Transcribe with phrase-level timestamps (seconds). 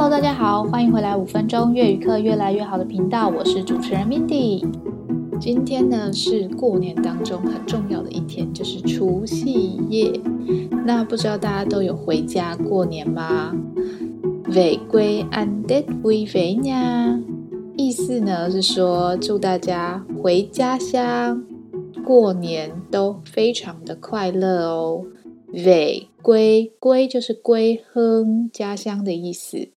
[0.00, 4.64] Hello，大家好，欢迎回来五分钟粤语课越来越好的频道，我是主持人 Mindy。
[5.40, 10.12] 今天呢是过年当中很重要的一天，就是除夕夜。
[10.86, 13.52] 那不知道大家都有回家过年吗
[14.44, 17.20] ？về quê ăn Tết vui vẻ nha，
[17.76, 21.44] 意思呢是说祝大家回家乡
[22.04, 25.02] 过年都非常的快乐哦。
[25.52, 29.70] về quê quê 就是归亨家乡的意思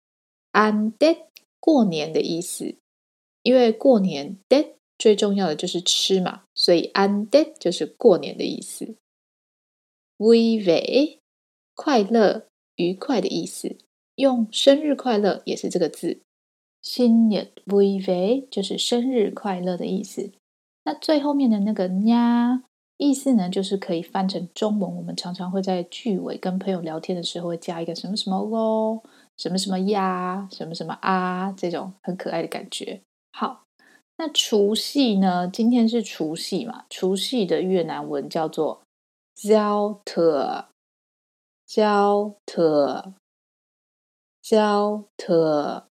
[0.52, 1.26] ，ăn Tết
[1.58, 2.76] 过年的意思，
[3.42, 4.64] 因为过年德
[4.98, 8.94] 最重要的就是吃嘛，所以 ăn Tết 就是过年的意思。
[10.18, 11.18] vui vẻ
[11.74, 12.46] 快乐
[12.76, 13.76] 愉快的意思。
[14.14, 16.20] 用生日快乐也是这个字，
[16.82, 20.30] 新年 vui vẻ 就是生日快乐的意思。
[20.84, 22.62] 那最后面的那个呀，
[22.98, 24.96] 意思呢，就是可以翻成中文。
[24.96, 29.02] 我们常常会在句尾跟朋友聊天的时候，会加一个什么什么哦，
[29.42, 33.02] 什么什么呀，什么什么啊，这种很可爱的感觉。
[33.32, 33.64] 好，
[34.16, 35.48] 那除夕呢？
[35.48, 36.84] 今天是除夕嘛？
[36.88, 38.82] 除夕的越南文叫做
[39.34, 43.14] giao thừa，giao thừa。
[44.40, 45.88] 交特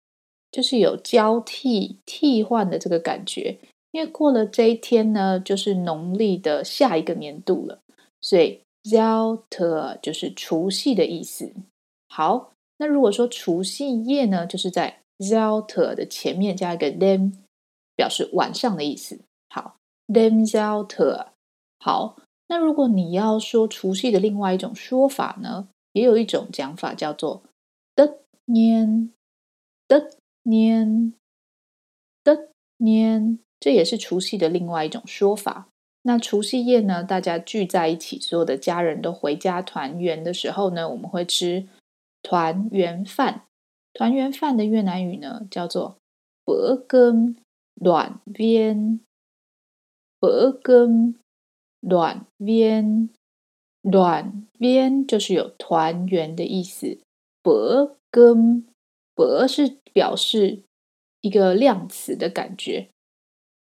[0.51, 3.57] 就是有交替替换的这个感觉，
[3.89, 7.81] 因为过了这一天呢，就是农历的下一个年度了，
[8.21, 11.51] 所以交特就是除夕的意思。
[12.07, 17.33] 好，那如果说除夕夜呢，就是在 zelter 的前面加一个 đêm，
[17.95, 19.19] 表示晚上的意思。
[19.49, 19.75] 好
[20.07, 21.33] ，đêm z a l t e r。
[21.79, 27.43] 好，那如果你要说除夕的另外一种说法呢，也有一种讲法叫做
[27.95, 28.19] 的。
[28.51, 29.13] 年
[29.87, 30.09] 的
[30.41, 31.13] 年
[32.23, 35.67] 的年，这也是除夕的另外一种说法。
[36.01, 41.67] 那除夕夜呢，大家聚在一起，所有的家人都回家团圆的时候呢，我们会吃
[42.21, 43.45] 团圆饭。
[43.93, 45.97] 团圆饭的越南语呢，叫做
[46.45, 47.35] bữa cơm
[47.75, 48.99] đoàn viên。
[50.19, 51.13] bữa cơm
[51.81, 56.99] đoàn viên，đoàn viên 就是有团圆的意思。
[57.41, 58.67] bữa 跟
[59.15, 60.63] “伯”是表示
[61.21, 62.89] 一个量词的感觉，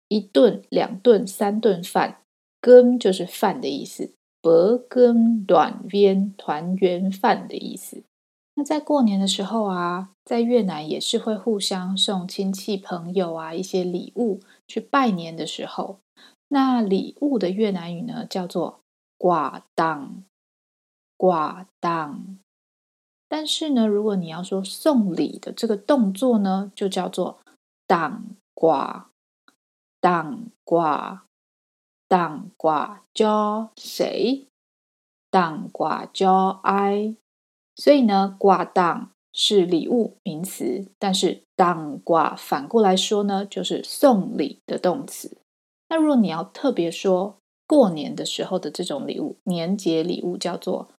[0.08, 2.22] 一顿、两顿、三顿饭，
[2.62, 4.14] 跟就是饭的意思。
[4.42, 8.04] 伯跟短边团圆饭的意思。
[8.56, 16.00] 那在过年的时候啊，在越南也是会互相送亲戚朋友啊一些礼物去拜年的时候，
[16.50, 18.82] 那礼物的越南语呢叫做
[19.18, 20.24] “挂当”，
[21.18, 22.38] 挂当。
[23.28, 27.40] 但是呢，如果你要说送礼的这个动作呢，就叫做
[27.88, 29.10] 当挂，
[30.00, 31.26] 当挂，
[32.08, 34.46] 当挂叫谁？
[35.32, 37.16] 当挂叫爱。
[37.76, 45.38] 所以呢，挂当是礼物名词，但是当挂反过来说呢，就是送礼的动词。
[45.90, 50.90] 那如果你要特别说过年的时候的这种礼物，年节礼物叫做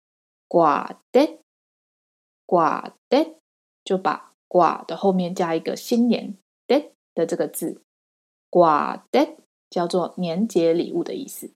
[0.49, 1.39] 挂 Tết。
[2.47, 3.37] 挂 Tết
[3.85, 6.37] 就把挂的后面加一个新年
[6.69, 7.81] Tết 的这个字，
[8.51, 9.37] 挂 Tết
[9.71, 11.51] 叫做年节礼物的意思。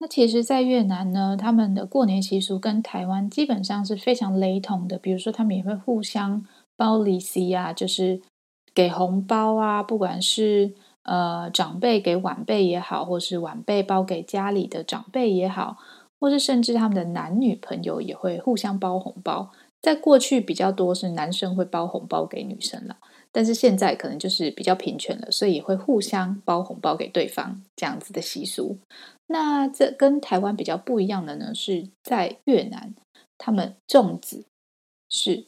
[0.00, 4.96] 那其实，在越南呢，他们的过年习俗跟台湾基本上是非常雷同的。
[4.96, 8.20] 比如说，他们也会互相包利息啊，就是
[8.72, 10.72] 给红包啊，不管是
[11.02, 15.76] 呃长辈给晚辈也好，或是晚辈包给家里的长辈也好，
[16.20, 19.50] 或是甚至他们的男女朋友也会互相包红包。
[19.88, 22.98] 在过去比较多是男生会包红包给女生了，
[23.32, 28.76] 但是现在可能就是比较平权了，所以也会互相包红包给对方这样子的习俗。
[29.28, 32.94] 那这跟台湾比较不一样的呢，是在越南，
[33.38, 34.44] 他们粽子
[35.08, 35.46] 是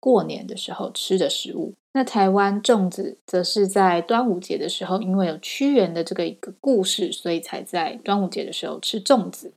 [0.00, 1.74] 过年的时候吃的食物。
[1.92, 9.52] 那台湾粽子则是在端午节的时候，因为有屈原的这个一个故事，所以才在端午节的时候吃粽子。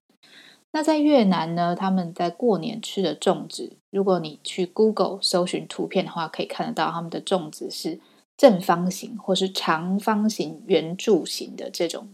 [0.76, 8.02] 那在越南呢，他们在过年吃的粽子，如果你去 Google 搜寻图片的话，可以看得到他们的粽子是
[8.36, 12.10] 正方形或是长方形、圆柱形的这种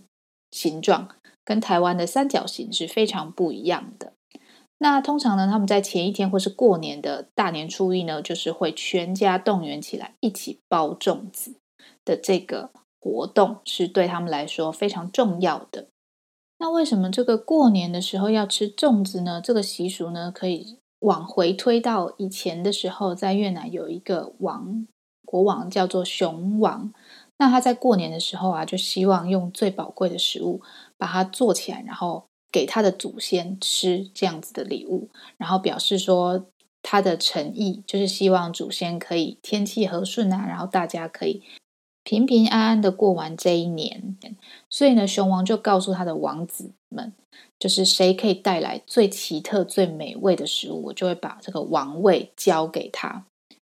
[0.51, 1.09] 形状，
[1.43, 4.13] 跟台湾的三角形是非常不一样的。
[4.77, 11.55] 那通常呢，他们在前一天或是过年的大年初一呢，就是会全家动员起来一起包粽子
[12.05, 12.69] 的这个
[12.99, 15.87] 活动，是对他们来说非常重要的。
[16.61, 19.41] 那为什么这个过年的时候要吃粽子呢？
[19.43, 24.85] 这个习俗呢，可以往回推到以前的时候，在越南有一个王，
[25.25, 26.93] 国王叫做雄王。
[27.39, 30.61] 那他在过年的时候啊，就希望用最宝贵的食物
[30.99, 36.45] 把它做起来，然后给他的祖先吃这样子的礼物，然后表示说
[36.83, 41.41] 他的诚意，就是希望祖先可以天气和顺啊，然后大家可以
[42.03, 44.17] 平平安安的过完这一年。
[44.69, 47.13] 所以呢，熊王就告诉他的王子们，
[47.59, 53.25] 就是谁可以带来最奇特、最美味的食物，我就会把这个王位交给他。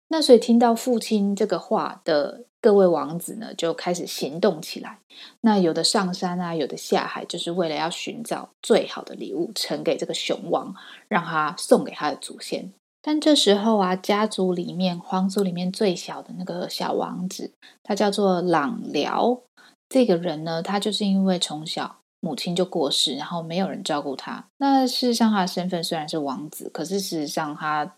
[0.08, 4.98] 那所以听到父亲这个话的各位王子呢，就开始行动起来。
[5.40, 10.74] 那有的上山啊，有的下海，就是为了要寻找最好的礼物呈给这个熊王，
[11.08, 12.70] 让他送给他的祖先。
[13.02, 17.52] 但这时候啊，家族里面皇族里面最小的那个小王子，
[17.82, 19.40] 他叫做朗辽。
[19.88, 24.46] 这个人呢，他就是因为从小母亲就过世，然后没有人照顾他。
[24.58, 27.96] 那事实上，他的身份虽然是王子，可是事实上他。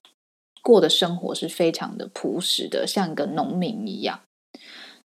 [0.63, 4.21] 过的生活是非常的朴实的，像一个农民一样。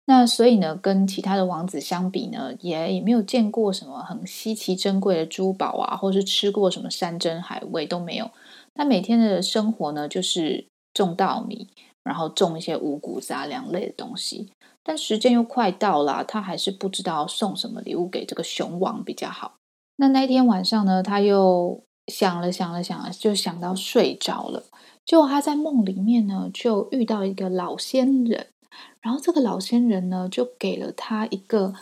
[0.04, 8.30] 那所以呢，跟其他的王子相比呢，也也没有见过什么很稀奇珍贵的珠宝啊，或是吃过什么山珍海味都没有。
[8.75, 11.69] 他每天的生活呢，就是种稻米，
[12.04, 14.51] 然后种一些五谷杂粮类的东西。
[14.83, 19.56] 但时间又快到了，他还是不知道送什么礼物给这个熊王比较好。
[19.95, 24.63] 那那天晚上呢，他又想了想了想了，就想到睡着了。
[25.06, 28.48] 就他在梦里面呢，就遇到一个老仙人，
[29.01, 31.74] 然后这个老仙人呢，就给了他一个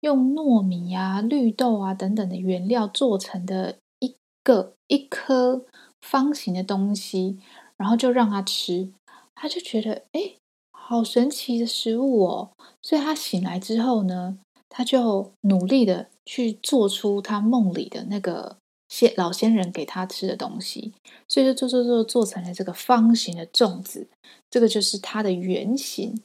[0.00, 5.64] 用糯米啊、绿豆啊等等的原料做成的一个一颗
[6.02, 7.38] 方形的东西，
[7.78, 8.92] 然后就让他吃，
[9.34, 10.34] 他就觉得哎，
[10.70, 12.50] 好神奇的食物哦，
[12.82, 14.38] 所以他醒来之后呢，
[14.68, 18.58] 他就努力的去做出他梦里的那个。
[18.88, 20.92] 仙老仙人给他吃的东西，
[21.26, 24.06] 所以就做做做做成了这个方形的粽子，
[24.50, 26.22] 这个就是它的原型。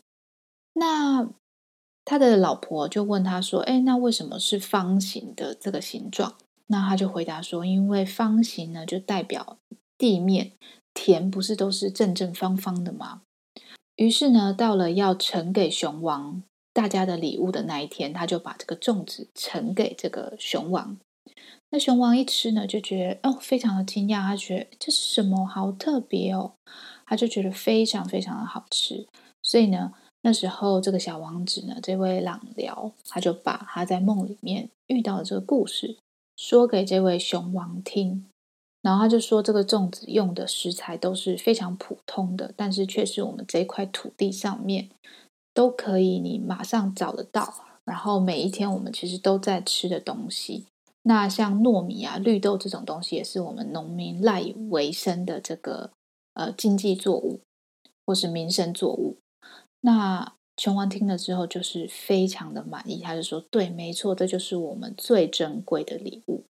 [0.73, 1.29] 那
[2.03, 6.35] 他的老婆就问他说：“哎，那为什么是方形的这个形状？”
[6.67, 9.57] 那他就回答说：“因为方形呢，就代表
[9.97, 10.51] 地面，
[10.93, 13.21] 田不是都是正正方方的吗？”
[13.95, 20.97] 于是呢，到了要呈给熊王大家的礼物的那一天，他就把这个粽子呈给这个熊王。
[21.69, 24.21] 那熊王一吃呢，就觉得哦，非常的惊讶。
[24.21, 25.45] 他觉得这是什么？
[25.45, 26.53] 好特别哦！
[27.05, 29.07] 他就觉得非常非常的好吃。
[29.41, 29.91] 所以呢，
[30.21, 35.97] 那时候这个小王子呢，这位朗聊，他就把他在梦里面遇到的这个故事
[36.37, 38.25] 说给这位熊王听。
[38.81, 44.87] 然后他就说，这个粽子用的食材都是非常普通的，但是却是我们这一块土地上面
[45.53, 47.65] 都可以你马上找得到。
[47.83, 50.65] 然后每一天我们其实都在吃的东西。
[51.03, 55.91] 那像糯米啊、绿豆这种东西，也是我们农民赖以为生的这个
[56.33, 57.41] 呃经济作物，
[58.05, 59.17] 或是民生作物。
[59.81, 66.43] 那熊王听了之后，就是非常的满意，他就说：“对，没错，这就是我们最珍贵的礼物。”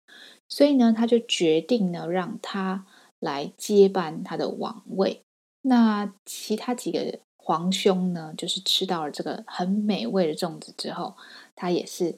[0.47, 2.85] 所以呢，他就决定呢，让他
[3.19, 5.21] 来接班他的王位。
[5.63, 11.15] 那其他几个皇兄呢，就是吃到了这个很美味的粽子之后，
[11.55, 12.17] 他也是。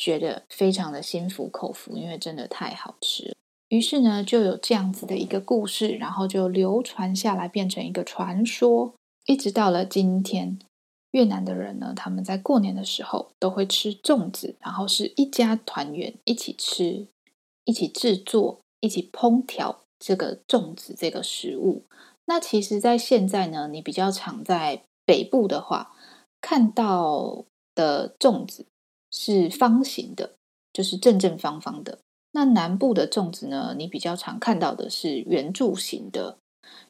[0.00, 3.34] 觉得非常的心服口服，因为真的太好吃了。
[3.68, 8.94] 于是呢，就有这样子的一个故事，然后就流传下来，变成一个传说，
[9.26, 10.60] 一直到了今天。
[11.12, 17.06] 越南的人呢，他们在过年的时候都会吃粽子，然后是一家团圆一起吃，
[17.64, 21.84] 一起制作，一起烹调这个粽子这个食物。
[22.26, 25.94] 那其实，在现在呢，你比较常在北部的话
[26.40, 28.66] 看到的粽子。
[29.10, 30.34] 是方形的，
[30.70, 32.00] 就是正正方方的。
[32.32, 36.36] 那南部的粽子呢，你比较常看到的是圆柱形的，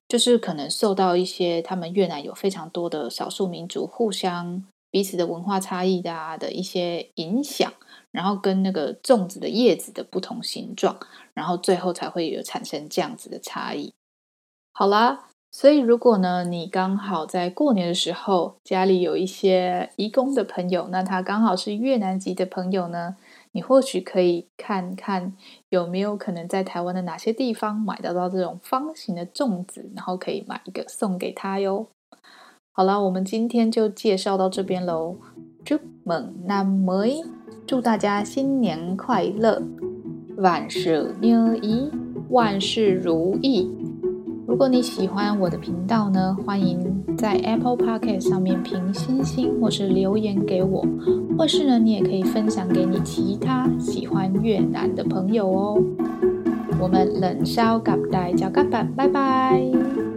[0.09, 7.73] 就是可能受到一些他们越南有非常多的少数民族互相彼此的文化差异的啊的一些影响，
[8.11, 10.99] 然后跟那个粽子的叶子的不同形状，
[11.35, 13.93] 然后最后才会有产生这样子的差异。
[14.73, 15.27] 好啦。
[15.51, 23.17] 所以，如果呢，你刚好在过年的时候家里有一些移工的朋友，那他刚好是越南籍的朋友呢，
[23.59, 25.35] 你或许可以看看
[25.71, 31.89] 有没有可能在台湾的哪些地方买得到这种方形的粽子，然后可以买一个送给他哟。
[32.71, 35.17] 好了，我们今天就介绍到这边喽。
[35.65, 37.25] Chúc mừng năm mới，
[37.67, 39.61] 祝大家新年快乐，
[40.37, 41.91] 万事如意，
[42.31, 43.88] 万事如意。
[44.49, 50.83] 如果你喜欢我的频道呢，欢迎在 Apple Pocket 上面评星星，或是留言给我，
[51.37, 55.85] 或是呢，你也可以分享给你其他喜欢越南的朋友哦。
[56.81, 60.08] 我们冷烧咖带叫咖板，拜拜。